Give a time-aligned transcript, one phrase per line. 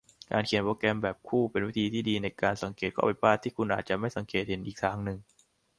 [0.31, 5.17] การเขียนโปรแกรมแบบคู่เป็นวิธีที่ดีในการสังเกตข้อผิดพลาดที่คุณอาจจะไม่สังเกตเห็นอีกทางหนึ่ง